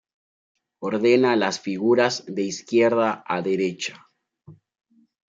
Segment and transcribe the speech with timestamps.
[0.79, 4.07] Ordena las figuras de izquierda a derecha.